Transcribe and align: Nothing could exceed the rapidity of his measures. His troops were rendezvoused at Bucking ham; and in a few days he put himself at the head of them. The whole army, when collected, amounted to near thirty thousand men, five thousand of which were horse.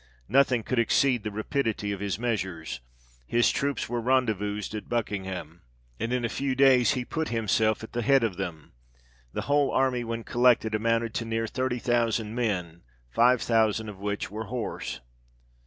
Nothing 0.27 0.63
could 0.63 0.79
exceed 0.79 1.21
the 1.21 1.29
rapidity 1.29 1.91
of 1.91 1.99
his 1.99 2.17
measures. 2.17 2.81
His 3.27 3.51
troops 3.51 3.87
were 3.87 4.01
rendezvoused 4.01 4.73
at 4.73 4.89
Bucking 4.89 5.25
ham; 5.25 5.61
and 5.99 6.11
in 6.11 6.25
a 6.25 6.37
few 6.37 6.55
days 6.55 6.93
he 6.93 7.05
put 7.05 7.27
himself 7.29 7.83
at 7.83 7.93
the 7.93 8.01
head 8.01 8.23
of 8.23 8.35
them. 8.35 8.71
The 9.33 9.43
whole 9.43 9.69
army, 9.69 10.03
when 10.03 10.23
collected, 10.23 10.73
amounted 10.73 11.13
to 11.13 11.25
near 11.25 11.45
thirty 11.45 11.77
thousand 11.77 12.33
men, 12.33 12.81
five 13.11 13.43
thousand 13.43 13.89
of 13.89 13.99
which 13.99 14.31
were 14.31 14.45
horse. 14.45 15.01